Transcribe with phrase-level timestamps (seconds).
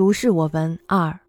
[0.00, 1.20] 如是我闻二。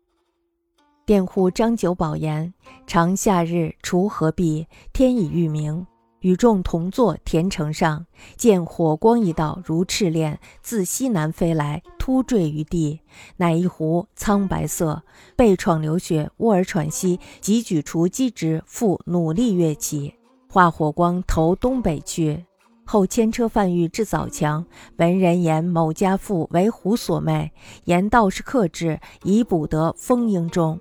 [1.05, 2.53] 佃户张九保言：
[2.87, 5.85] 常夏日锄禾毕，天已欲明，
[6.21, 8.05] 与众同坐田城上，
[8.37, 13.01] 见火光一道如赤练，自西南飞来，突坠于地，
[13.35, 15.03] 乃一壶苍白色，
[15.35, 20.15] 背创流血，卧而喘息，即举锄击之，复努力跃起，
[20.49, 22.45] 化火光投东北去。
[22.85, 24.65] 后牵车贩玉至枣强，
[24.97, 27.51] 闻人言某家妇为虎所魅，
[27.85, 30.79] 言道士克制，以补得丰英中。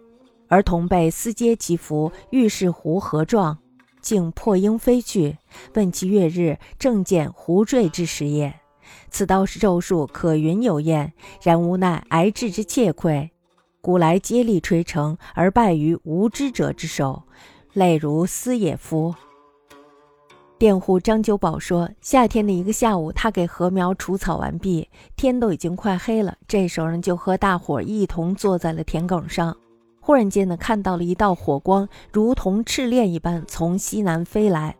[0.49, 3.57] 而同辈私接其服，欲是狐何状，
[4.01, 5.37] 竟破鹰飞去。
[5.75, 8.53] 问其月日，正见狐坠之时也。
[9.11, 11.13] 此道是咒术，可云有验，
[11.45, 13.31] 然无奈挨治之切愧，
[13.81, 17.23] 古来接力垂成，而败于无知者之手，
[17.73, 19.15] 类如斯也夫。
[20.61, 24.87] 佃户张九宝说，夏天的一个下午，他给禾苗除草完毕，
[25.17, 26.37] 天都已经快黑了。
[26.47, 29.57] 这时候呢，就和大伙一同坐在了田埂上。
[30.03, 34.77] 忽然间呢，看到了一道火光，如同赤练一般从西南飞来，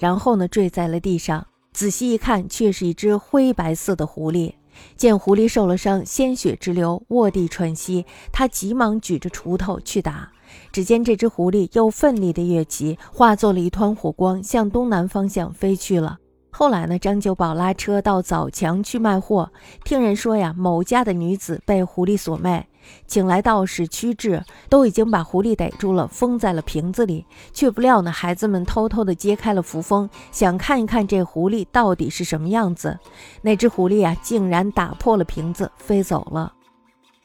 [0.00, 1.46] 然后呢坠在了地上。
[1.72, 4.54] 仔细一看，却是一只灰白色的狐狸。
[4.96, 8.06] 见狐狸受了伤，鲜血直流，卧地喘息。
[8.32, 10.30] 他急忙举着锄头去打，
[10.70, 16.18] 只见这只狐狸又奋力的跃起，化作了一团火光，向东南方向飞去了。
[16.50, 19.50] 后来呢，张九宝拉车到枣强去卖货，
[19.84, 22.67] 听人说呀，某家的女子被狐狸所卖。
[23.06, 27.24] 请来道士驱治，都已经把狐狸逮住了，封在了瓶子里。
[27.52, 32.98] 却不料呢，孩子们偷偷的揭开了符封，想看一看这狐狸到底是什么样子。
[33.42, 36.52] 那只狐狸啊，竟然打破了瓶子，飞走了。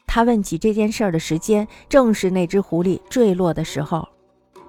[0.06, 4.06] 他问起这件事儿的时间，正是那只狐狸坠落的时候。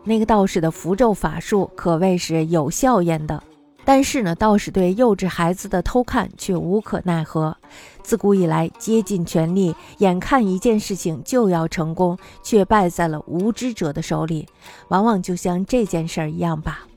[0.03, 3.41] 那个道士的符咒法术可谓是有效验的。
[3.85, 7.55] 但是呢，道士对幼稚孩子的偷看却无可奈何。
[8.01, 14.47] 自古以来，竭尽全力，眼看一件事情就要成功，却败在了无知者的手里，
[14.89, 16.87] 往往就像这件事儿一样吧。